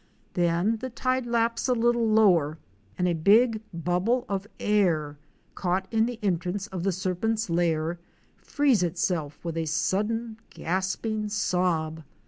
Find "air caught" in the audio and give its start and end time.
4.59-5.87